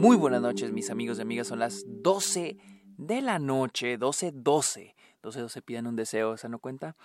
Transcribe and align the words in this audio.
Muy 0.00 0.16
buenas 0.16 0.40
noches, 0.40 0.72
mis 0.72 0.88
amigos 0.88 1.18
y 1.18 1.20
amigas. 1.20 1.48
Son 1.48 1.58
las 1.58 1.84
12 1.86 2.56
de 2.96 3.20
la 3.20 3.38
noche, 3.38 3.98
12, 3.98 4.32
12. 4.32 4.96
12, 5.22 5.40
12 5.40 5.60
piden 5.60 5.86
un 5.86 5.94
deseo, 5.94 6.32
¿esa 6.32 6.48
no 6.48 6.58
cuenta? 6.58 6.96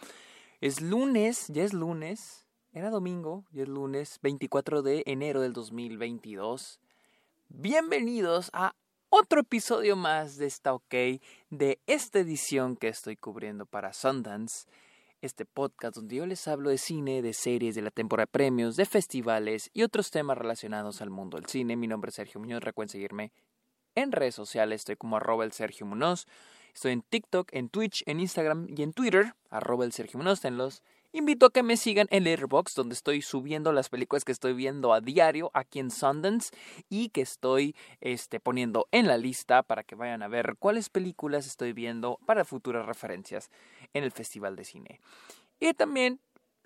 Es 0.61 0.79
lunes, 0.79 1.47
ya 1.49 1.65
es 1.65 1.73
lunes. 1.73 2.47
Era 2.71 2.89
domingo, 2.89 3.43
ya 3.51 3.63
es 3.63 3.67
lunes, 3.67 4.19
24 4.23 4.81
de 4.81 5.03
enero 5.07 5.41
del 5.41 5.51
2022. 5.51 6.79
Bienvenidos 7.49 8.49
a 8.53 8.77
otro 9.09 9.41
episodio 9.41 9.97
más 9.97 10.37
de 10.37 10.45
esta 10.45 10.73
OK, 10.73 11.19
de 11.49 11.81
esta 11.87 12.19
edición 12.19 12.77
que 12.77 12.87
estoy 12.87 13.17
cubriendo 13.17 13.65
para 13.65 13.91
Sundance 13.91 14.67
este 15.25 15.45
podcast 15.45 15.95
donde 15.95 16.15
yo 16.17 16.25
les 16.25 16.47
hablo 16.47 16.69
de 16.69 16.77
cine, 16.77 17.21
de 17.21 17.33
series, 17.33 17.75
de 17.75 17.81
la 17.81 17.91
temporada 17.91 18.27
premios, 18.27 18.75
de 18.75 18.85
festivales 18.85 19.69
y 19.73 19.83
otros 19.83 20.11
temas 20.11 20.37
relacionados 20.37 21.01
al 21.01 21.09
mundo 21.09 21.37
del 21.37 21.47
cine. 21.47 21.75
Mi 21.75 21.87
nombre 21.87 22.09
es 22.09 22.15
Sergio 22.15 22.39
Muñoz, 22.39 22.63
recuerden 22.63 22.89
seguirme 22.89 23.31
en 23.95 24.11
redes 24.11 24.35
sociales, 24.35 24.81
estoy 24.81 24.95
como 24.95 25.17
arroba 25.17 25.43
el 25.43 25.51
Sergio 25.51 25.85
Muñoz. 25.85 26.27
Estoy 26.73 26.91
en 26.91 27.01
TikTok, 27.01 27.49
en 27.53 27.69
Twitch, 27.69 28.03
en 28.05 28.19
Instagram 28.19 28.67
y 28.69 28.83
en 28.83 28.93
Twitter, 28.93 29.33
arroba 29.49 29.85
el 29.85 29.93
Sergio 29.93 30.19
Muñoz, 30.19 30.41
tenlos. 30.41 30.83
Invito 31.15 31.45
a 31.45 31.49
que 31.49 31.63
me 31.63 31.77
sigan 31.77 32.07
en 32.11 32.25
Letterboxd, 32.25 32.75
donde 32.75 32.93
estoy 32.93 33.21
subiendo 33.21 33.71
las 33.71 33.87
películas 33.87 34.25
que 34.25 34.33
estoy 34.33 34.51
viendo 34.51 34.91
a 34.91 34.99
diario 34.99 35.49
aquí 35.53 35.79
en 35.79 35.89
Sundance 35.89 36.53
y 36.89 37.07
que 37.07 37.21
estoy 37.21 37.73
este, 38.01 38.41
poniendo 38.41 38.89
en 38.91 39.07
la 39.07 39.17
lista 39.17 39.63
para 39.63 39.85
que 39.85 39.95
vayan 39.95 40.23
a 40.23 40.27
ver 40.27 40.57
cuáles 40.59 40.89
películas 40.89 41.47
estoy 41.47 41.71
viendo 41.71 42.19
para 42.25 42.43
futuras 42.43 42.85
referencias 42.85 43.49
en 43.93 44.03
el 44.03 44.11
Festival 44.11 44.57
de 44.57 44.65
Cine. 44.65 44.99
Y 45.57 45.73
también 45.73 46.19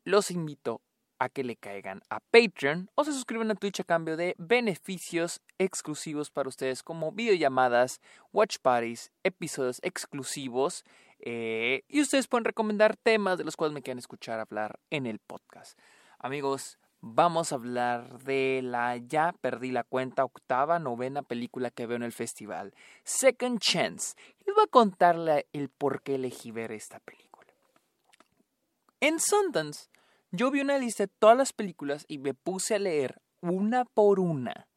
los 0.04 0.32
invito 0.32 0.82
a 1.20 1.30
que 1.30 1.44
le 1.44 1.56
caigan 1.56 2.02
a 2.10 2.20
Patreon 2.20 2.90
o 2.96 3.04
se 3.04 3.14
suscriban 3.14 3.52
a 3.52 3.56
Twitch 3.56 3.82
a 3.82 3.84
cambio 3.84 4.18
de 4.18 4.34
beneficios 4.40 5.42
exclusivos 5.60 6.32
para 6.32 6.50
ustedes 6.50 6.82
como 6.82 7.12
videollamadas, 7.12 8.02
watch 8.34 8.58
parties, 8.64 9.12
episodios 9.24 9.80
exclusivos 9.84 10.86
eh, 11.20 11.84
y 11.88 12.02
ustedes 12.02 12.28
pueden 12.28 12.46
recomendar 12.46 12.96
temas 12.96 13.38
de 13.38 13.44
los 13.44 13.56
cuales 13.56 13.74
me 13.74 13.82
quieran 13.82 14.00
escuchar 14.00 14.40
hablar 14.40 14.80
en 14.90 15.06
el 15.06 15.20
podcast. 15.20 15.78
Amigos, 16.18 16.78
vamos 17.02 17.52
a 17.52 17.56
hablar 17.56 18.24
de 18.24 18.62
la 18.64 18.98
ya 18.98 19.34
perdí 19.42 19.72
la 19.72 19.84
cuenta 19.84 20.24
octava, 20.24 20.80
novena 20.80 21.22
película 21.22 21.72
que 21.72 21.86
veo 21.86 21.98
en 21.98 22.04
el 22.04 22.12
festival, 22.12 22.74
Second 23.04 23.60
Chance. 23.60 24.16
Les 24.46 24.56
voy 24.56 24.64
a 24.66 24.72
contarle 24.72 25.48
el 25.54 25.70
por 25.70 26.02
qué 26.02 26.16
elegí 26.16 26.52
ver 26.52 26.72
esta 26.72 27.00
película. 27.00 27.54
En 29.02 29.20
Sundance, 29.20 29.90
yo 30.32 30.52
vi 30.52 30.62
una 30.62 30.78
lista 30.78 31.04
de 31.04 31.14
todas 31.20 31.38
las 31.38 31.54
películas 31.54 32.06
y 32.08 32.18
me 32.18 32.34
puse 32.34 32.76
a 32.76 32.80
leer 32.80 33.22
una 33.42 33.86
por 33.86 34.20
una 34.20 34.68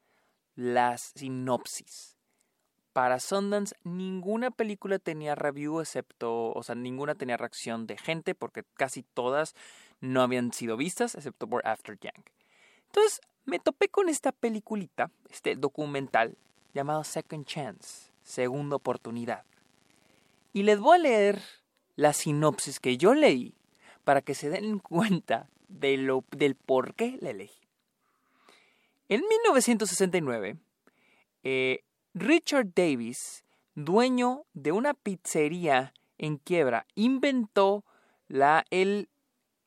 las 0.55 1.13
sinopsis 1.17 2.17
para 2.93 3.21
Sundance 3.21 3.75
ninguna 3.85 4.51
película 4.51 4.99
tenía 4.99 5.35
review 5.35 5.81
excepto, 5.81 6.53
o 6.53 6.63
sea, 6.63 6.75
ninguna 6.75 7.15
tenía 7.15 7.37
reacción 7.37 7.87
de 7.87 7.97
gente 7.97 8.35
porque 8.35 8.65
casi 8.75 9.03
todas 9.03 9.55
no 10.01 10.23
habían 10.23 10.53
sido 10.53 10.77
vistas 10.77 11.15
excepto 11.15 11.47
por 11.47 11.67
After 11.67 11.99
Yang. 11.99 12.25
Entonces 12.87 13.21
me 13.45 13.59
topé 13.59 13.89
con 13.89 14.09
esta 14.09 14.33
peliculita, 14.33 15.11
este 15.31 15.57
documental 15.57 16.37
llamado 16.75 17.05
Second 17.05 17.47
Chance, 17.47 18.13
Segunda 18.23 18.77
Oportunidad. 18.77 19.45
Y 20.53 20.65
les 20.65 20.79
voy 20.79 20.97
a 20.97 21.01
leer 21.01 21.43
la 21.97 22.13
sinopsis 22.13 22.79
que 22.79 22.97
yo 22.97 23.15
leí 23.15 23.55
para 24.05 24.21
que 24.21 24.35
se 24.35 24.51
den 24.51 24.79
cuenta 24.81 25.49
de 25.69 25.97
lo, 25.97 26.25
del 26.31 26.55
por 26.55 26.95
qué 26.95 27.19
la 27.21 27.31
elegí. 27.31 27.61
En 29.09 29.23
1969, 29.27 30.57
eh, 31.45 31.85
Richard 32.15 32.75
Davis, 32.75 33.45
dueño 33.75 34.45
de 34.53 34.73
una 34.73 34.93
pizzería 34.93 35.95
en 36.19 36.37
quiebra, 36.37 36.87
inventó 36.95 37.85
la, 38.29 38.65
el, 38.71 39.09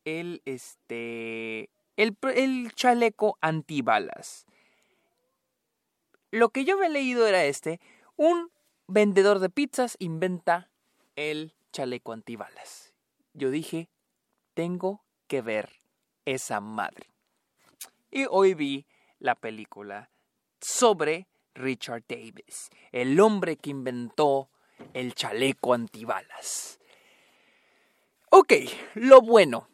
el, 0.04 0.42
este, 0.44 1.70
el, 1.96 2.16
el 2.34 2.72
chaleco 2.74 3.36
antibalas. 3.40 4.46
Lo 6.30 6.50
que 6.50 6.64
yo 6.64 6.76
había 6.76 6.88
leído 6.88 7.26
era 7.26 7.44
este, 7.44 7.80
un 8.16 8.50
vendedor 8.86 9.40
de 9.40 9.50
pizzas 9.50 9.96
inventa 9.98 10.70
el 11.16 11.54
chaleco 11.72 12.12
antibalas. 12.12 12.94
Yo 13.34 13.50
dije, 13.50 13.88
tengo 14.54 15.02
que 15.26 15.42
ver 15.42 15.80
esa 16.24 16.60
madre. 16.60 17.10
Y 18.10 18.26
hoy 18.30 18.54
vi 18.54 18.86
la 19.18 19.34
película 19.34 20.10
sobre 20.60 21.26
Richard 21.56 22.04
Davis, 22.08 22.70
el 22.92 23.18
hombre 23.20 23.56
que 23.56 23.70
inventó 23.70 24.50
el 24.92 25.14
chaleco 25.14 25.74
antibalas. 25.74 26.78
Ok, 28.30 28.52
lo 28.94 29.20
bueno. 29.20 29.68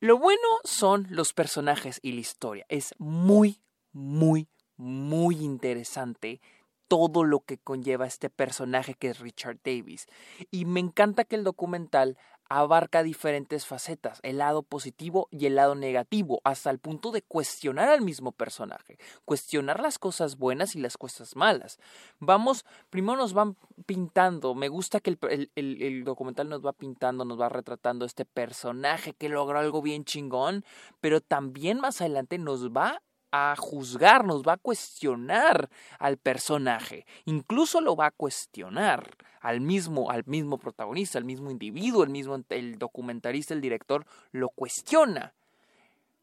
Lo 0.00 0.18
bueno 0.18 0.42
son 0.64 1.06
los 1.10 1.32
personajes 1.34 1.98
y 2.02 2.12
la 2.12 2.20
historia. 2.20 2.64
Es 2.68 2.94
muy, 2.98 3.60
muy, 3.92 4.48
muy 4.76 5.36
interesante 5.36 6.40
todo 6.88 7.22
lo 7.22 7.40
que 7.40 7.58
conlleva 7.58 8.06
este 8.06 8.30
personaje 8.30 8.94
que 8.94 9.10
es 9.10 9.20
Richard 9.20 9.58
Davis. 9.62 10.06
Y 10.50 10.64
me 10.64 10.80
encanta 10.80 11.24
que 11.24 11.36
el 11.36 11.44
documental 11.44 12.18
abarca 12.50 13.04
diferentes 13.04 13.64
facetas, 13.64 14.18
el 14.22 14.38
lado 14.38 14.62
positivo 14.62 15.28
y 15.30 15.46
el 15.46 15.54
lado 15.54 15.76
negativo, 15.76 16.40
hasta 16.44 16.68
el 16.70 16.80
punto 16.80 17.12
de 17.12 17.22
cuestionar 17.22 17.88
al 17.88 18.02
mismo 18.02 18.32
personaje, 18.32 18.98
cuestionar 19.24 19.80
las 19.80 19.98
cosas 19.98 20.36
buenas 20.36 20.74
y 20.74 20.80
las 20.80 20.98
cosas 20.98 21.36
malas. 21.36 21.78
Vamos, 22.18 22.66
primero 22.90 23.16
nos 23.16 23.32
van 23.32 23.56
pintando, 23.86 24.56
me 24.56 24.68
gusta 24.68 24.98
que 24.98 25.16
el, 25.30 25.50
el 25.54 26.04
documental 26.04 26.48
nos 26.48 26.66
va 26.66 26.72
pintando, 26.72 27.24
nos 27.24 27.40
va 27.40 27.48
retratando 27.48 28.04
este 28.04 28.24
personaje 28.24 29.14
que 29.14 29.28
logró 29.28 29.60
algo 29.60 29.80
bien 29.80 30.04
chingón, 30.04 30.64
pero 31.00 31.20
también 31.20 31.78
más 31.78 32.00
adelante 32.00 32.36
nos 32.36 32.70
va 32.70 33.00
a 33.32 33.54
juzgar, 33.56 34.24
nos 34.24 34.42
va 34.42 34.54
a 34.54 34.56
cuestionar 34.56 35.68
al 35.98 36.16
personaje, 36.16 37.06
incluso 37.24 37.80
lo 37.80 37.96
va 37.96 38.06
a 38.06 38.10
cuestionar 38.10 39.16
al 39.40 39.60
mismo, 39.60 40.10
al 40.10 40.24
mismo 40.26 40.58
protagonista, 40.58 41.18
al 41.18 41.24
mismo 41.24 41.50
individuo, 41.50 42.04
el 42.04 42.10
mismo 42.10 42.38
el 42.50 42.78
documentalista, 42.78 43.54
el 43.54 43.60
director 43.60 44.06
lo 44.32 44.50
cuestiona. 44.50 45.34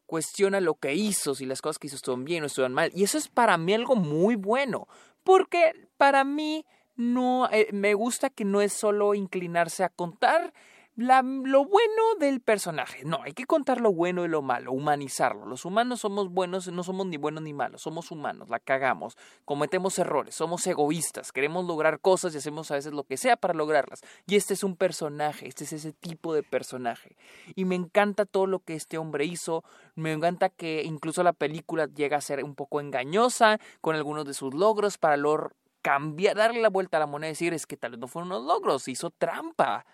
Cuestiona 0.06 0.62
lo 0.62 0.76
que 0.76 0.96
hizo, 0.96 1.36
si 1.36 1.46
las 1.46 1.62
cosas 1.62 1.80
que 1.80 1.88
hizo 1.88 1.98
estuvieron 1.98 2.24
bien 2.24 2.44
o 2.44 2.46
estuvieron 2.46 2.74
mal. 2.74 2.92
Y 2.94 3.04
eso 3.04 3.18
es 3.18 3.28
para 3.28 3.58
mí 3.58 3.74
algo 3.74 3.96
muy 3.96 4.36
bueno, 4.36 4.88
porque 5.24 5.74
para 5.98 6.24
mí 6.24 6.66
no 6.96 7.50
eh, 7.52 7.68
me 7.74 7.94
gusta 7.94 8.30
que 8.30 8.46
no 8.46 8.62
es 8.62 8.74
solo 8.74 9.14
inclinarse 9.14 9.84
a 9.84 9.90
contar 9.90 10.54
lo 10.98 11.66
bueno 11.66 12.16
del 12.20 12.42
personaje. 12.42 13.04
No, 13.06 13.22
hay 13.22 13.34
que 13.34 13.46
contar 13.46 13.80
lo 13.80 13.94
bueno 13.94 14.26
y 14.26 14.28
lo 14.28 14.42
malo, 14.42 14.72
humanizarlo. 14.72 15.46
Los 15.46 15.64
humanos 15.64 16.00
somos 16.00 16.30
buenos, 16.30 16.68
no 16.70 16.84
somos 16.84 17.06
ni 17.06 17.18
buenos 17.18 17.44
ni 17.44 17.54
malos, 17.54 17.84
somos 17.84 18.10
humanos, 18.10 18.50
la 18.50 18.60
cagamos, 18.60 19.16
cometemos 19.46 20.00
errores, 20.00 20.34
somos 20.34 20.66
egoístas, 20.66 21.32
queremos 21.32 21.66
lograr 21.66 22.00
cosas 22.00 22.34
y 22.34 22.40
hacemos 22.40 22.72
a 22.72 22.76
veces 22.76 22.94
lo 22.94 23.04
que 23.04 23.18
sea 23.18 23.38
para 23.38 23.54
lograrlas. 23.54 24.02
Y 24.26 24.36
este 24.36 24.56
es 24.56 24.64
un 24.64 24.76
personaje, 24.76 25.48
este 25.48 25.66
es 25.66 25.74
ese 25.74 25.94
tipo 25.94 26.34
de 26.34 26.42
personaje. 26.42 27.16
Y 27.56 27.66
me 27.66 27.76
encanta 27.76 28.26
todo 28.26 28.48
lo 28.48 28.60
que 28.60 28.74
este 28.74 28.98
hombre 28.98 29.26
hizo, 29.26 29.64
me 29.94 30.12
encanta 30.12 30.50
que 30.50 30.82
incluso 30.84 31.22
la 31.22 31.34
película 31.34 31.86
llega 31.86 32.18
a 32.18 32.22
ser 32.22 32.44
un 32.44 32.56
poco 32.56 32.82
engañosa 32.82 33.60
con 33.82 33.96
algunos 33.96 34.26
de 34.26 34.34
sus 34.34 34.56
logros 34.56 34.98
para 34.98 35.16
lograr 35.16 35.54
cambiar, 35.84 36.36
darle 36.36 36.62
la 36.62 36.70
vuelta 36.70 36.98
a 36.98 37.00
la 37.00 37.06
moneda 37.06 37.30
y 37.30 37.32
decir 37.32 37.54
es 37.54 37.66
que 37.66 37.78
tal 37.78 37.92
vez 37.92 38.00
no 38.00 38.08
fueron 38.08 38.32
unos 38.32 38.44
logros, 38.44 38.90
hizo 38.90 39.10
trampa 39.10 39.86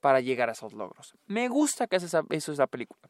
para 0.00 0.20
llegar 0.20 0.48
a 0.48 0.52
esos 0.52 0.72
logros. 0.72 1.14
Me 1.26 1.48
gusta 1.48 1.86
que 1.86 1.96
hace 1.96 2.06
eso 2.30 2.52
esa 2.52 2.66
película. 2.66 3.08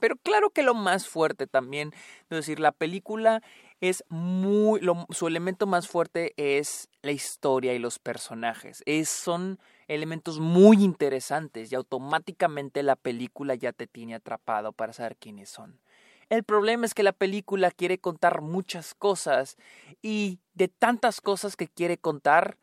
Pero 0.00 0.16
claro 0.16 0.50
que 0.50 0.62
lo 0.62 0.74
más 0.74 1.08
fuerte 1.08 1.46
también, 1.46 1.92
es 2.30 2.36
decir, 2.36 2.60
la 2.60 2.72
película 2.72 3.42
es 3.80 4.04
muy, 4.08 4.80
su 5.10 5.26
elemento 5.26 5.66
más 5.66 5.88
fuerte 5.88 6.34
es 6.36 6.88
la 7.02 7.12
historia 7.12 7.74
y 7.74 7.78
los 7.78 7.98
personajes. 7.98 8.82
Es, 8.86 9.08
son 9.08 9.58
elementos 9.86 10.40
muy 10.40 10.82
interesantes 10.82 11.72
y 11.72 11.74
automáticamente 11.74 12.82
la 12.82 12.96
película 12.96 13.54
ya 13.54 13.72
te 13.72 13.86
tiene 13.86 14.14
atrapado 14.14 14.72
para 14.72 14.92
saber 14.92 15.16
quiénes 15.16 15.48
son. 15.48 15.80
El 16.28 16.44
problema 16.44 16.84
es 16.84 16.92
que 16.92 17.02
la 17.02 17.12
película 17.12 17.70
quiere 17.70 17.98
contar 17.98 18.42
muchas 18.42 18.94
cosas 18.94 19.56
y 20.02 20.40
de 20.54 20.68
tantas 20.68 21.20
cosas 21.20 21.56
que 21.56 21.68
quiere 21.68 21.96
contar, 21.96 22.58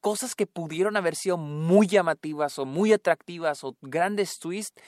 cosas 0.00 0.34
que 0.34 0.46
pudieron 0.46 0.96
haber 0.96 1.14
sido 1.14 1.36
muy 1.36 1.86
llamativas 1.86 2.58
o 2.58 2.64
muy 2.64 2.92
atractivas 2.92 3.64
o 3.64 3.76
grandes 3.82 4.38
twists, 4.38 4.80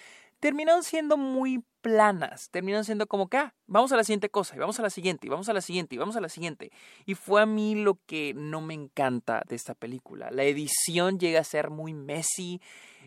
terminaron 0.42 0.82
siendo 0.82 1.16
muy 1.16 1.62
planas, 1.82 2.50
terminaron 2.50 2.84
siendo 2.84 3.06
como 3.06 3.28
que, 3.28 3.36
ah, 3.36 3.54
vamos 3.66 3.92
a 3.92 3.96
la 3.96 4.02
siguiente 4.02 4.28
cosa, 4.28 4.56
y 4.56 4.58
vamos 4.58 4.78
a 4.80 4.82
la 4.82 4.90
siguiente, 4.90 5.26
y 5.26 5.30
vamos 5.30 5.48
a 5.48 5.52
la 5.52 5.60
siguiente, 5.60 5.94
y 5.94 5.98
vamos 5.98 6.16
a 6.16 6.20
la 6.20 6.28
siguiente. 6.28 6.72
Y 7.06 7.14
fue 7.14 7.42
a 7.42 7.46
mí 7.46 7.76
lo 7.76 7.98
que 8.06 8.34
no 8.34 8.60
me 8.60 8.74
encanta 8.74 9.44
de 9.48 9.54
esta 9.54 9.74
película. 9.74 10.30
La 10.32 10.42
edición 10.42 11.20
llega 11.20 11.38
a 11.38 11.44
ser 11.44 11.70
muy 11.70 11.94
messy, 11.94 12.60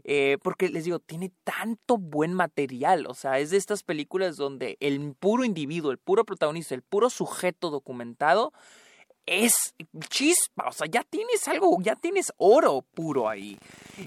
eh, 0.05 0.37
porque 0.43 0.69
les 0.69 0.85
digo, 0.85 0.99
tiene 0.99 1.31
tanto 1.43 1.97
buen 1.97 2.33
material, 2.33 3.05
o 3.07 3.13
sea, 3.13 3.39
es 3.39 3.49
de 3.49 3.57
estas 3.57 3.83
películas 3.83 4.37
donde 4.37 4.77
el 4.79 5.13
puro 5.15 5.43
individuo, 5.43 5.91
el 5.91 5.97
puro 5.97 6.23
protagonista, 6.23 6.75
el 6.75 6.83
puro 6.83 7.09
sujeto 7.09 7.69
documentado, 7.69 8.53
es 9.25 9.73
chispa, 10.09 10.67
o 10.67 10.71
sea, 10.71 10.87
ya 10.87 11.03
tienes 11.03 11.47
algo, 11.47 11.77
ya 11.81 11.95
tienes 11.95 12.31
oro 12.37 12.83
puro 12.93 13.27
ahí. 13.27 13.57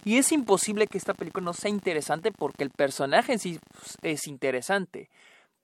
Y 0.05 0.19
es 0.19 0.33
imposible 0.33 0.87
que 0.87 0.99
esta 0.99 1.15
película 1.15 1.45
no 1.45 1.53
sea 1.53 1.71
interesante 1.71 2.33
porque 2.33 2.65
el 2.65 2.71
personaje 2.71 3.33
en 3.33 3.39
sí 3.39 3.59
pues, 3.73 3.97
es 4.03 4.27
interesante. 4.27 5.11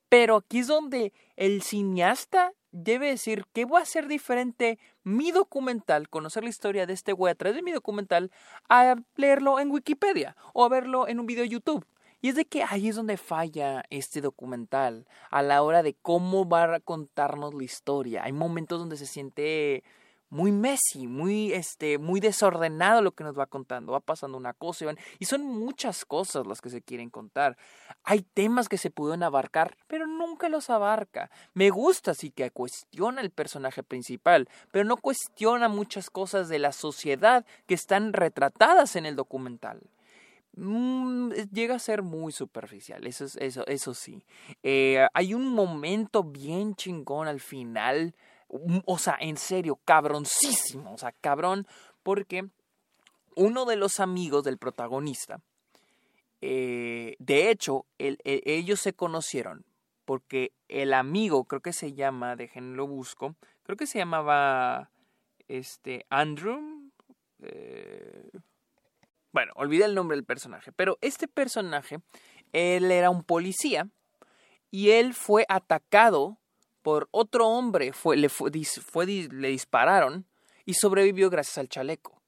Pero 0.08 0.36
aquí 0.36 0.60
es 0.60 0.66
donde 0.66 1.12
el 1.36 1.62
cineasta 1.62 2.52
debe 2.72 3.08
decir 3.08 3.44
que 3.52 3.64
voy 3.64 3.78
a 3.78 3.82
hacer 3.84 4.08
diferente 4.08 4.78
mi 5.04 5.30
documental, 5.30 6.08
conocer 6.08 6.42
la 6.42 6.50
historia 6.50 6.86
de 6.86 6.92
este 6.92 7.12
güey 7.12 7.30
a 7.30 7.34
través 7.36 7.56
de 7.56 7.62
mi 7.62 7.70
documental, 7.70 8.32
a 8.68 8.96
leerlo 9.16 9.60
en 9.60 9.70
Wikipedia 9.70 10.36
o 10.52 10.64
a 10.64 10.68
verlo 10.68 11.06
en 11.06 11.20
un 11.20 11.26
video 11.26 11.44
de 11.44 11.50
YouTube. 11.50 11.86
Y 12.24 12.30
es 12.30 12.36
de 12.36 12.46
que 12.46 12.62
ahí 12.62 12.88
es 12.88 12.96
donde 12.96 13.18
falla 13.18 13.84
este 13.90 14.22
documental, 14.22 15.06
a 15.30 15.42
la 15.42 15.60
hora 15.60 15.82
de 15.82 15.92
cómo 15.92 16.48
va 16.48 16.74
a 16.76 16.80
contarnos 16.80 17.52
la 17.52 17.64
historia. 17.64 18.24
Hay 18.24 18.32
momentos 18.32 18.78
donde 18.78 18.96
se 18.96 19.04
siente 19.04 19.84
muy 20.30 20.50
messy, 20.50 21.06
muy, 21.06 21.52
este, 21.52 21.98
muy 21.98 22.20
desordenado 22.20 23.02
lo 23.02 23.12
que 23.12 23.24
nos 23.24 23.38
va 23.38 23.44
contando. 23.44 23.92
Va 23.92 24.00
pasando 24.00 24.38
una 24.38 24.54
cosa 24.54 24.86
y, 25.18 25.26
son 25.26 25.44
muchas 25.44 26.06
cosas 26.06 26.46
las 26.46 26.62
que 26.62 26.70
se 26.70 26.80
quieren 26.80 27.10
contar. 27.10 27.58
Hay 28.04 28.22
temas 28.22 28.70
que 28.70 28.78
se 28.78 28.90
pueden 28.90 29.22
abarcar, 29.22 29.76
pero 29.86 30.06
nunca 30.06 30.48
los 30.48 30.70
abarca. 30.70 31.30
Me 31.52 31.68
gusta 31.68 32.14
sí 32.14 32.30
que 32.30 32.50
cuestiona 32.50 33.20
el 33.20 33.32
personaje 33.32 33.82
principal, 33.82 34.48
pero 34.72 34.86
no 34.86 34.96
cuestiona 34.96 35.68
muchas 35.68 36.08
cosas 36.08 36.48
de 36.48 36.58
la 36.58 36.72
sociedad 36.72 37.44
que 37.66 37.74
están 37.74 38.14
retratadas 38.14 38.96
en 38.96 39.04
el 39.04 39.14
documental. 39.14 39.82
Mm, 40.56 41.32
llega 41.52 41.74
a 41.74 41.80
ser 41.80 42.02
muy 42.02 42.32
superficial, 42.32 43.06
eso, 43.06 43.26
eso, 43.38 43.66
eso 43.66 43.94
sí. 43.94 44.24
Eh, 44.62 45.06
hay 45.12 45.34
un 45.34 45.48
momento 45.48 46.22
bien 46.22 46.76
chingón 46.76 47.26
al 47.26 47.40
final, 47.40 48.14
mm, 48.50 48.78
o 48.86 48.98
sea, 48.98 49.16
en 49.20 49.36
serio, 49.36 49.80
cabroncísimo, 49.84 50.94
o 50.94 50.98
sea, 50.98 51.12
cabrón, 51.12 51.66
porque 52.02 52.48
uno 53.34 53.64
de 53.64 53.76
los 53.76 53.98
amigos 54.00 54.44
del 54.44 54.58
protagonista, 54.58 55.40
eh, 56.40 57.16
de 57.18 57.50
hecho, 57.50 57.86
ellos 57.98 58.80
se 58.80 58.92
conocieron 58.92 59.64
porque 60.04 60.52
el 60.68 60.92
amigo, 60.94 61.44
creo 61.44 61.60
que 61.62 61.72
se 61.72 61.94
llama, 61.94 62.36
déjenlo 62.36 62.86
busco, 62.86 63.34
creo 63.64 63.76
que 63.76 63.86
se 63.86 63.98
llamaba 63.98 64.90
este 65.48 66.06
Andrew. 66.10 66.60
Eh, 67.42 68.30
bueno, 69.34 69.52
olvidé 69.56 69.84
el 69.84 69.96
nombre 69.96 70.16
del 70.16 70.24
personaje, 70.24 70.70
pero 70.70 70.96
este 71.00 71.26
personaje, 71.26 71.98
él 72.52 72.88
era 72.92 73.10
un 73.10 73.24
policía 73.24 73.88
y 74.70 74.90
él 74.90 75.12
fue 75.12 75.44
atacado 75.48 76.38
por 76.82 77.08
otro 77.10 77.48
hombre, 77.48 77.92
fue, 77.92 78.16
le, 78.16 78.30
dispararon 79.48 80.24
y 80.64 80.74
sobrevivió 80.74 81.30
gracias 81.30 81.58
al 81.58 81.68
chaleco. 81.68 82.22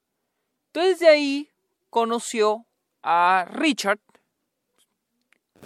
Entonces 0.72 0.98
de 0.98 1.08
ahí 1.08 1.48
conoció 1.90 2.66
a 3.04 3.46
Richard 3.52 4.00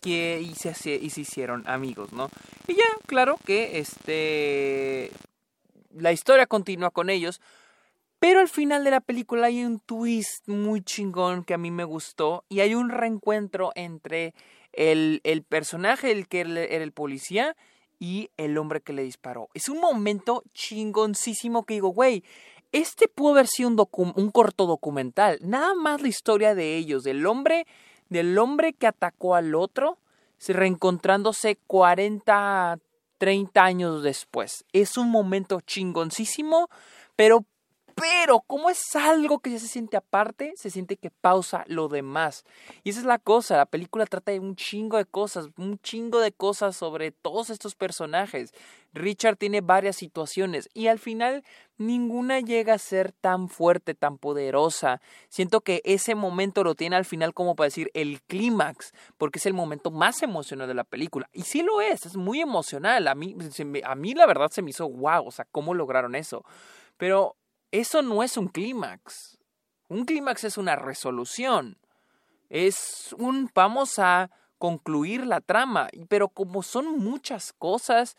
que, 0.03 0.43
y, 0.43 0.55
se, 0.57 0.91
y 0.95 1.09
se 1.09 1.21
hicieron 1.23 1.67
amigos, 1.67 2.13
¿no? 2.13 2.29
Y 2.67 2.75
ya, 2.75 2.85
claro 3.07 3.39
que 3.47 3.79
este 3.79 5.11
la 5.97 6.13
historia 6.13 6.47
continúa 6.47 6.91
con 6.91 7.09
ellos, 7.09 7.41
pero 8.21 8.41
al 8.41 8.49
final 8.49 8.85
de 8.85 8.91
la 8.93 9.01
película 9.01 9.47
hay 9.47 9.65
un 9.65 9.81
twist 9.81 10.47
muy 10.47 10.83
chingón 10.83 11.43
que 11.43 11.55
a 11.55 11.59
mí 11.59 11.71
me 11.71 11.85
gustó 11.85 12.45
y 12.49 12.61
hay 12.61 12.75
un 12.75 12.91
reencuentro 12.91 13.73
entre 13.75 14.35
el, 14.73 15.21
el 15.25 15.43
personaje, 15.43 16.13
el 16.13 16.29
que 16.29 16.41
era 16.41 16.85
el 16.85 16.93
policía, 16.93 17.57
y 17.99 18.31
el 18.37 18.57
hombre 18.59 18.81
que 18.81 18.93
le 18.93 19.03
disparó. 19.03 19.49
Es 19.55 19.69
un 19.69 19.81
momento 19.81 20.43
chingoncísimo 20.55 21.65
que 21.65 21.75
digo, 21.75 21.89
güey, 21.89 22.23
este 22.73 23.09
pudo 23.09 23.33
haber 23.33 23.47
sido 23.47 23.69
un, 23.69 24.13
un 24.15 24.31
corto 24.31 24.67
documental. 24.67 25.39
Nada 25.43 25.75
más 25.75 26.03
la 26.03 26.09
historia 26.09 26.55
de 26.55 26.77
ellos, 26.77 27.03
del 27.03 27.27
hombre, 27.27 27.67
del 28.09 28.37
hombre 28.39 28.75
que 28.75 28.87
atacó 28.87 29.35
al 29.35 29.55
otro, 29.55 29.99
reencontrándose 30.47 31.59
40, 31.67 32.79
30 33.19 33.65
años 33.65 34.03
después. 34.03 34.65
Es 34.73 34.97
un 34.97 35.11
momento 35.11 35.61
chingoncísimo, 35.61 36.69
pero 37.17 37.45
pero 38.01 38.41
como 38.41 38.71
es 38.71 38.97
algo 38.97 39.41
que 39.41 39.51
ya 39.51 39.59
se 39.59 39.69
siente 39.69 39.97
aparte, 39.97 40.53
se 40.57 40.71
siente 40.71 40.97
que 40.97 41.11
pausa 41.11 41.65
lo 41.67 41.89
demás. 41.89 42.45
Y 42.83 42.91
esa 42.91 43.01
es 43.01 43.07
la 43.07 43.19
cosa, 43.19 43.57
la 43.57 43.67
película 43.67 44.07
trata 44.07 44.33
de 44.33 44.41
un 44.41 44.57
chingo 44.57 44.97
de 44.97 45.05
cosas, 45.05 45.49
un 45.57 45.79
chingo 45.81 46.21
de 46.21 46.33
cosas 46.33 46.77
sobre 46.77 47.13
todos 47.13 47.51
estos 47.51 47.75
personajes. 47.75 48.53
Richard 48.93 49.37
tiene 49.37 49.61
varias 49.61 49.97
situaciones 49.97 50.69
y 50.75 50.89
al 50.89 50.99
final 50.99 51.45
ninguna 51.79 52.41
llega 52.41 52.75
a 52.75 52.79
ser 52.79 53.13
tan 53.13 53.49
fuerte, 53.49 53.95
tan 53.95 54.19
poderosa. 54.19 55.01
Siento 55.29 55.61
que 55.61 55.81
ese 55.85 56.15
momento 56.15 56.65
lo 56.65 56.75
tiene 56.75 56.97
al 56.97 57.05
final 57.05 57.35
como 57.35 57.55
para 57.55 57.67
decir 57.67 57.91
el 57.95 58.21
clímax, 58.23 58.93
porque 59.17 59.39
es 59.39 59.47
el 59.47 59.55
momento 59.55 59.91
más 59.91 60.23
emocional 60.23 60.67
de 60.67 60.75
la 60.75 60.85
película. 60.85 61.29
Y 61.33 61.43
sí 61.43 61.63
lo 61.63 61.81
es, 61.81 62.07
es 62.07 62.17
muy 62.17 62.41
emocional. 62.41 63.07
A 63.09 63.15
mí, 63.15 63.37
a 63.85 63.95
mí 63.95 64.15
la 64.15 64.27
verdad 64.27 64.51
se 64.51 64.63
me 64.63 64.71
hizo 64.71 64.89
wow, 64.89 65.27
o 65.27 65.31
sea, 65.31 65.47
¿cómo 65.51 65.75
lograron 65.75 66.15
eso? 66.15 66.45
Pero 66.97 67.37
eso 67.73 68.03
no 68.03 68.23
es 68.23 68.37
un 68.37 68.49
clímax. 68.49 69.39
Un 69.89 70.05
clímax 70.05 70.45
es 70.45 70.59
una 70.59 70.77
resolución. 70.77 71.79
Es 72.49 73.15
un 73.19 73.51
vamos 73.55 73.99
a 73.99 74.31
concluir 74.59 75.27
la 75.27 75.41
trama. 75.41 75.89
Pero 76.09 76.29
como 76.29 76.63
son 76.63 76.99
muchas 76.99 77.53
cosas, 77.53 78.17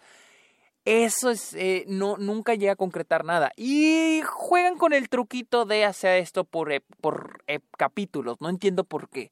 eso 0.85 1.29
es, 1.29 1.53
eh, 1.53 1.85
no, 1.87 2.17
nunca 2.17 2.55
llega 2.55 2.73
a 2.73 2.77
concretar 2.77 3.25
nada. 3.25 3.51
Y 3.55 4.21
juegan 4.25 4.77
con 4.77 4.93
el 4.93 5.09
truquito 5.09 5.65
de 5.65 5.85
hacer 5.85 6.19
esto 6.19 6.43
por, 6.43 6.71
por 7.01 7.43
capítulos. 7.77 8.41
No 8.41 8.49
entiendo 8.49 8.83
por 8.83 9.09
qué 9.09 9.31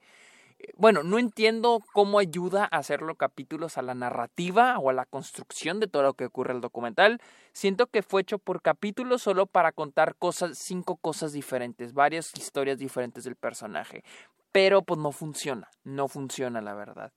bueno, 0.75 1.03
no 1.03 1.19
entiendo 1.19 1.81
cómo 1.93 2.19
ayuda 2.19 2.63
a 2.63 2.77
hacerlo 2.77 3.15
capítulos 3.15 3.77
a 3.77 3.81
la 3.81 3.95
narrativa 3.95 4.77
o 4.79 4.89
a 4.89 4.93
la 4.93 5.05
construcción 5.05 5.79
de 5.79 5.87
todo 5.87 6.03
lo 6.03 6.13
que 6.13 6.25
ocurre 6.25 6.51
en 6.51 6.57
el 6.57 6.61
documental. 6.61 7.21
Siento 7.53 7.87
que 7.87 8.03
fue 8.03 8.21
hecho 8.21 8.39
por 8.39 8.61
capítulos 8.61 9.21
solo 9.21 9.45
para 9.45 9.71
contar 9.71 10.15
cosas, 10.15 10.57
cinco 10.57 10.97
cosas 10.97 11.31
diferentes, 11.33 11.93
varias 11.93 12.31
historias 12.37 12.77
diferentes 12.77 13.23
del 13.23 13.35
personaje. 13.35 14.03
Pero 14.51 14.81
pues 14.81 14.99
no 14.99 15.11
funciona, 15.11 15.69
no 15.83 16.07
funciona 16.07 16.61
la 16.61 16.73
verdad. 16.73 17.13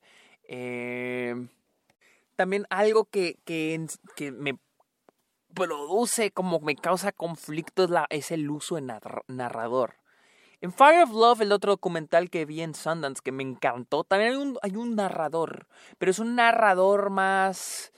Eh, 0.47 1.35
también 2.35 2.65
algo 2.69 3.05
que, 3.05 3.37
que, 3.45 3.85
que, 4.15 4.31
me 4.31 4.57
produce, 5.53 6.31
como 6.31 6.59
me 6.59 6.75
causa 6.75 7.11
conflicto 7.11 7.83
es, 7.83 7.91
es 8.09 8.31
el 8.31 8.49
uso 8.49 8.75
de 8.75 8.81
narrador. 9.27 10.02
En 10.63 10.71
Fire 10.71 11.03
of 11.03 11.11
Love, 11.11 11.41
el 11.41 11.51
otro 11.51 11.73
documental 11.73 12.29
que 12.29 12.45
vi 12.45 12.61
en 12.61 12.73
Sundance 12.73 13.21
que 13.21 13.33
me 13.33 13.43
encantó, 13.43 14.05
también 14.05 14.31
hay 14.31 14.37
un, 14.37 14.57
hay 14.61 14.77
un 14.77 14.95
narrador, 14.95 15.67
pero 15.97 16.09
es 16.09 16.19
un 16.19 16.37
narrador 16.37 17.09
más 17.09 17.91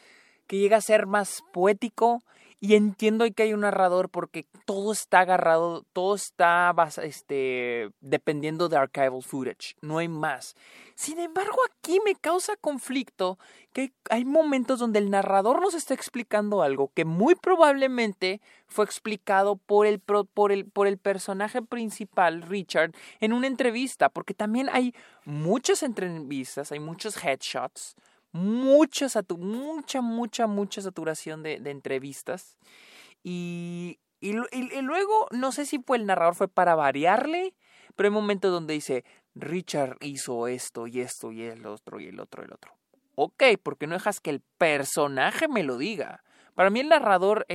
que 0.47 0.57
llega 0.57 0.77
a 0.77 0.81
ser 0.81 1.05
más 1.07 1.43
poético 1.53 2.21
y 2.65 2.75
entiendo 2.75 3.25
que 3.35 3.43
hay 3.43 3.53
un 3.53 3.61
narrador 3.61 4.09
porque 4.09 4.47
todo 4.65 4.91
está 4.91 5.19
agarrado, 5.19 5.85
todo 5.93 6.15
está 6.15 6.73
este, 7.03 7.91
dependiendo 8.01 8.69
de 8.69 8.77
archival 8.77 9.21
footage, 9.21 9.75
no 9.81 9.99
hay 9.99 10.07
más. 10.07 10.55
Sin 10.95 11.19
embargo, 11.19 11.57
aquí 11.69 11.99
me 12.05 12.15
causa 12.15 12.55
conflicto 12.55 13.37
que 13.73 13.91
hay 14.09 14.25
momentos 14.25 14.79
donde 14.79 14.99
el 14.99 15.11
narrador 15.11 15.61
nos 15.61 15.73
está 15.73 15.93
explicando 15.93 16.63
algo 16.63 16.91
que 16.95 17.05
muy 17.05 17.35
probablemente 17.35 18.41
fue 18.67 18.85
explicado 18.85 19.57
por 19.57 19.85
el, 19.85 19.99
por 19.99 20.51
el, 20.51 20.65
por 20.65 20.87
el 20.87 20.97
personaje 20.97 21.61
principal, 21.61 22.41
Richard, 22.41 22.93
en 23.19 23.33
una 23.33 23.47
entrevista, 23.47 24.09
porque 24.09 24.33
también 24.33 24.69
hay 24.71 24.95
muchas 25.25 25.83
entrevistas, 25.83 26.71
hay 26.71 26.79
muchos 26.79 27.21
headshots, 27.23 27.95
mucha, 28.36 29.08
mucha, 29.38 30.01
mucha, 30.01 30.48
mucha 30.48 30.82
saturación 30.82 31.42
de, 31.42 31.56
entrevistas. 31.65 32.58
Y, 33.24 34.00
y, 34.20 34.34
luego, 34.34 35.27
no 35.32 35.54
sé 35.54 35.65
si 35.65 35.80
fue 35.80 35.98
el 35.98 36.06
narrador 36.06 36.36
fue 36.36 36.48
para 36.50 36.75
variarle, 36.75 37.56
pero 37.96 38.08
hay 38.08 38.13
momentos 38.13 38.51
donde 38.51 38.74
dice, 38.74 39.06
Richard 39.36 39.96
hizo 40.01 40.48
esto 40.48 40.86
y 40.86 41.00
esto 41.00 41.32
y 41.32 41.44
el 41.44 41.65
otro 41.65 42.01
y 42.01 42.08
el 42.08 42.20
otro 42.20 42.44
y 42.44 42.48
el 42.48 42.54
otro. 42.54 42.74
Ok, 43.15 43.44
porque 43.63 43.88
no 43.88 43.96
dejas 43.96 44.20
que 44.20 44.32
el 44.32 44.42
personaje 44.58 45.48
me 45.48 45.63
lo 45.63 45.77
diga. 45.77 46.22
Para 46.56 46.70
mí 46.70 46.82
el 46.82 46.89
narrador 46.89 47.46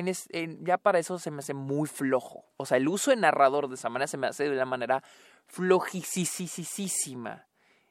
ya 0.61 0.79
para 0.79 0.99
eso 0.99 1.19
se 1.19 1.31
me 1.31 1.41
hace 1.41 1.53
muy 1.53 1.89
flojo. 1.89 2.47
O 2.57 2.65
sea, 2.65 2.79
el 2.79 2.89
uso 2.89 3.11
de 3.11 3.19
narrador 3.19 3.69
de 3.69 3.75
esa 3.75 3.91
manera 3.91 4.07
se 4.07 4.17
me 4.17 4.29
hace 4.29 4.45
de 4.45 4.51
una 4.51 4.65
manera 4.65 5.03
flojísima. 5.47 7.47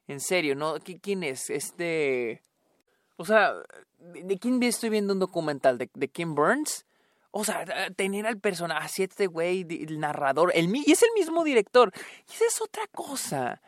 En 0.07 0.19
serio, 0.19 0.55
¿no? 0.55 0.77
¿Quién 1.01 1.21
es? 1.21 1.51
Este... 1.51 2.41
O 3.19 3.25
sea, 3.25 3.53
¿de 3.99 4.39
quién 4.39 4.63
estoy 4.63 4.89
viendo 4.89 5.11
un 5.11 5.19
documental? 5.19 5.77
¿De, 5.77 5.89
de 5.93 6.07
Kim 6.07 6.35
Burns? 6.35 6.85
O 7.31 7.43
sea, 7.43 7.65
tener 7.97 8.25
al 8.25 8.39
personaje, 8.39 8.85
así 8.85 9.03
este 9.03 9.27
güey, 9.27 9.67
el 9.69 9.99
narrador, 9.99 10.53
el, 10.55 10.73
y 10.73 10.89
es 10.89 11.03
el 11.03 11.09
mismo 11.15 11.43
director. 11.43 11.91
Y 12.29 12.33
esa 12.33 12.45
es 12.45 12.61
otra 12.61 12.83
cosa. 12.93 13.61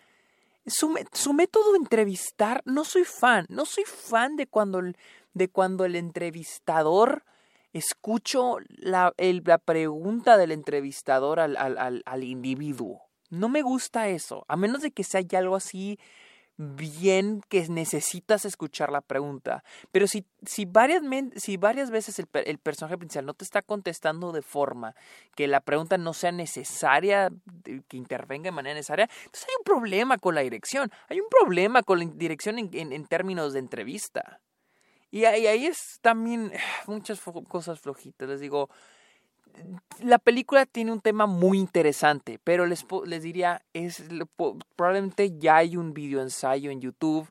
Su, 0.66 0.98
su, 1.12 1.34
método 1.34 1.74
de 1.74 1.80
entrevistar, 1.80 2.62
no 2.64 2.86
soy 2.86 3.04
fan, 3.04 3.46
no 3.50 3.66
soy 3.66 3.84
fan 3.84 4.38
de 4.38 4.48
cuando 4.48 4.80
el, 4.80 4.96
de 5.34 5.50
cuando 5.50 5.84
el 5.84 5.98
entrevistador 5.98 7.26
escucho 7.74 8.56
la, 8.70 9.14
la 9.18 9.58
pregunta 9.58 10.38
del 10.38 10.54
entrevistador 10.54 11.42
al, 11.42 11.58
al, 11.58 12.04
al, 12.06 12.24
individuo. 12.24 13.02
No 13.30 13.50
me 13.50 13.64
gusta 13.64 14.08
eso, 14.08 14.46
a 14.48 14.56
menos 14.56 14.82
de 14.82 14.92
que 14.92 15.04
sea 15.04 15.22
algo 15.38 15.58
así 15.58 16.00
bien 16.62 17.42
que 17.50 17.68
necesitas 17.68 18.46
escuchar 18.46 18.92
la 18.92 19.02
pregunta. 19.02 19.64
Pero 19.92 20.06
si, 20.06 20.26
si, 20.46 20.66
varias, 20.66 21.02
si 21.36 21.58
varias 21.58 21.90
veces 21.90 22.20
el, 22.20 22.58
personaje 22.60 22.98
principal 22.98 23.26
no 23.26 23.34
te 23.34 23.44
está 23.44 23.62
contestando 23.62 24.32
de 24.32 24.44
forma 24.44 24.96
que 25.36 25.48
la 25.48 25.62
pregunta 25.62 25.98
no 25.98 26.14
sea 26.14 26.32
necesaria, 26.32 27.32
que 27.64 27.98
intervenga 27.98 28.46
de 28.46 28.52
manera 28.52 28.76
necesaria, 28.76 29.10
entonces 29.26 29.48
hay 29.50 29.56
un 29.58 29.64
problema 29.64 30.18
con 30.20 30.36
la 30.36 30.42
dirección. 30.42 30.92
Hay 31.10 31.20
un 31.20 31.30
problema 31.30 31.82
con 31.82 32.00
la 32.00 32.06
dirección 32.06 32.60
en, 32.60 32.94
en, 32.94 33.06
términos 33.06 33.54
de 33.54 33.60
entrevista. 33.60 34.40
Y 35.10 35.26
ahí, 35.26 35.48
ahí 35.48 35.66
es 35.66 35.98
también 36.02 36.52
muchas 36.88 37.20
cosas 37.48 37.80
flojitas. 37.80 38.30
Les 38.30 38.40
digo, 38.40 38.70
la 40.02 40.20
película 40.20 40.66
tiene 40.66 40.92
un 40.92 41.02
tema 41.02 41.26
muy 41.26 41.58
interesante, 41.58 42.40
pero 42.44 42.66
les, 42.66 42.86
les 43.06 43.24
diría, 43.24 43.62
es, 43.74 44.04
probablemente 44.76 45.38
ya 45.38 45.58
hay 45.58 45.78
un 45.78 45.94
video 45.94 46.22
ensayo 46.22 46.72
en 46.72 46.82
YouTube, 46.82 47.30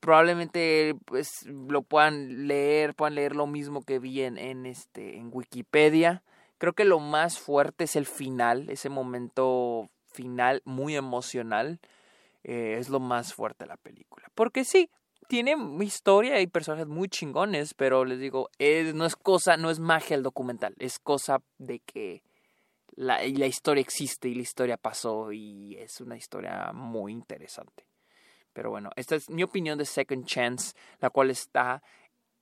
probablemente 0.00 0.94
pues, 1.04 1.46
lo 1.46 1.82
puedan 1.82 2.46
leer, 2.48 2.94
puedan 2.94 3.14
leer 3.14 3.36
lo 3.36 3.46
mismo 3.46 3.82
que 3.82 3.98
vi 3.98 4.22
en, 4.22 4.36
en, 4.36 4.66
este, 4.66 5.16
en 5.16 5.30
Wikipedia. 5.32 6.22
Creo 6.58 6.74
que 6.74 6.84
lo 6.84 7.00
más 7.00 7.38
fuerte 7.38 7.84
es 7.84 7.96
el 7.96 8.06
final, 8.06 8.68
ese 8.68 8.88
momento 8.88 9.88
final 10.12 10.62
muy 10.64 10.96
emocional, 10.96 11.80
eh, 12.44 12.76
es 12.78 12.88
lo 12.88 13.00
más 13.00 13.34
fuerte 13.34 13.64
de 13.64 13.68
la 13.68 13.76
película. 13.76 14.28
Porque 14.34 14.64
sí, 14.64 14.90
tiene 15.32 15.56
historia 15.82 16.42
y 16.42 16.46
personajes 16.46 16.88
muy 16.88 17.08
chingones, 17.08 17.72
pero 17.72 18.04
les 18.04 18.18
digo, 18.18 18.50
no 18.92 19.06
es 19.06 19.16
cosa, 19.16 19.56
no 19.56 19.70
es 19.70 19.78
magia 19.78 20.14
el 20.14 20.22
documental, 20.22 20.74
es 20.78 20.98
cosa 20.98 21.40
de 21.56 21.80
que 21.80 22.22
la, 22.96 23.18
la 23.26 23.46
historia 23.46 23.80
existe 23.80 24.28
y 24.28 24.34
la 24.34 24.42
historia 24.42 24.76
pasó 24.76 25.32
y 25.32 25.74
es 25.78 26.02
una 26.02 26.18
historia 26.18 26.72
muy 26.74 27.12
interesante. 27.12 27.86
Pero 28.52 28.68
bueno, 28.68 28.90
esta 28.94 29.16
es 29.16 29.30
mi 29.30 29.42
opinión 29.42 29.78
de 29.78 29.86
Second 29.86 30.26
Chance, 30.26 30.74
la 31.00 31.08
cual 31.08 31.30
está 31.30 31.82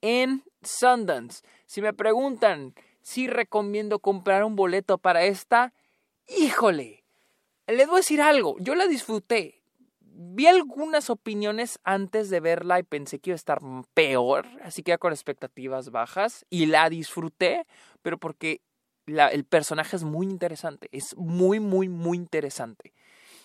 en 0.00 0.42
Sundance. 0.60 1.44
Si 1.66 1.80
me 1.80 1.92
preguntan 1.92 2.74
si 3.02 3.28
recomiendo 3.28 4.00
comprar 4.00 4.42
un 4.42 4.56
boleto 4.56 4.98
para 4.98 5.22
esta, 5.22 5.72
híjole, 6.26 7.04
les 7.68 7.86
voy 7.86 7.98
a 7.98 7.98
decir 7.98 8.20
algo, 8.20 8.56
yo 8.58 8.74
la 8.74 8.88
disfruté, 8.88 9.59
vi 10.22 10.46
algunas 10.46 11.08
opiniones 11.08 11.78
antes 11.82 12.28
de 12.28 12.40
verla 12.40 12.78
y 12.78 12.82
pensé 12.82 13.18
que 13.18 13.30
iba 13.30 13.34
a 13.34 13.36
estar 13.36 13.60
peor, 13.94 14.46
así 14.62 14.82
que 14.82 14.96
con 14.98 15.12
expectativas 15.12 15.90
bajas 15.90 16.44
y 16.50 16.66
la 16.66 16.90
disfruté, 16.90 17.66
pero 18.02 18.18
porque 18.18 18.60
el 19.06 19.44
personaje 19.44 19.96
es 19.96 20.04
muy 20.04 20.26
interesante, 20.26 20.88
es 20.92 21.16
muy, 21.16 21.58
muy, 21.58 21.88
muy 21.88 22.18
interesante. 22.18 22.92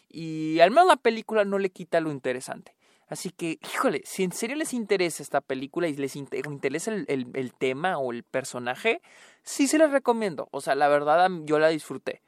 Y 0.09 0.59
al 0.59 0.71
menos 0.71 0.87
la 0.87 0.97
película 0.97 1.45
no 1.45 1.59
le 1.59 1.69
quita 1.69 2.01
lo 2.01 2.11
interesante. 2.11 2.75
Así 3.07 3.29
que, 3.29 3.57
híjole, 3.73 4.01
si 4.03 4.23
en 4.23 4.33
serio 4.33 4.57
les 4.57 4.73
interesa 4.73 5.23
esta 5.23 5.39
película 5.39 5.87
y 5.87 5.95
les 5.95 6.15
interesa 6.15 6.91
el, 6.91 7.05
el 7.07 7.53
tema 7.53 7.97
o 7.99 8.11
el 8.11 8.23
personaje, 8.23 9.01
sí 9.43 9.67
se 9.67 9.77
les 9.77 9.91
recomiendo. 9.91 10.49
O 10.51 10.59
sea, 10.59 10.75
la 10.75 10.89
verdad 10.89 11.29
yo 11.45 11.57
la 11.57 11.69
disfruté, 11.69 12.21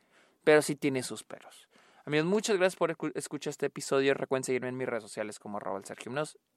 pero 0.44 0.62
sí 0.62 0.76
tiene 0.76 1.04
sus 1.04 1.24
peros. 1.24 1.68
Amigos, 2.08 2.26
muchas 2.26 2.56
gracias 2.56 2.78
por 2.78 2.96
escuchar 3.16 3.52
este 3.52 3.66
episodio. 3.66 4.14
Recuerden 4.14 4.46
seguirme 4.46 4.70
en 4.70 4.78
mis 4.78 4.88
redes 4.88 5.04
sociales 5.04 5.40
como 5.40 5.58
arroba 5.58 5.82
Sergio 5.84 6.10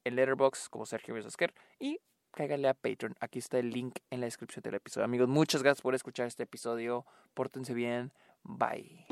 en 0.05 0.15
Letterboxd 0.15 0.69
como 0.69 0.85
Sergio 0.85 1.13
Oscar 1.13 1.53
y 1.77 1.99
cáiganle 2.31 2.69
a 2.69 2.73
Patreon. 2.73 3.17
Aquí 3.19 3.39
está 3.39 3.59
el 3.59 3.69
link 3.69 3.99
en 4.11 4.21
la 4.21 4.27
descripción 4.27 4.63
del 4.63 4.75
episodio. 4.75 5.03
Amigos, 5.03 5.27
muchas 5.27 5.61
gracias 5.61 5.81
por 5.81 5.93
escuchar 5.93 6.27
este 6.27 6.43
episodio. 6.43 7.05
Pórtense 7.33 7.73
bien. 7.73 8.13
Bye. 8.43 9.05